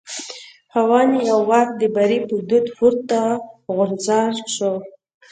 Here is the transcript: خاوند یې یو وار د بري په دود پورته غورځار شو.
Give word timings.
خاوند 0.71 1.11
یې 1.17 1.21
یو 1.31 1.39
وار 1.49 1.67
د 1.79 1.81
بري 1.95 2.19
په 2.29 2.35
دود 2.49 2.65
پورته 2.77 3.19
غورځار 3.75 4.31
شو. 4.55 4.73